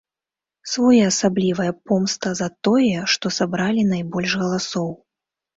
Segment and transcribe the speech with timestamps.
[0.71, 4.91] Своеасаблівая помста за тое, што сабралі найбольш галасоў.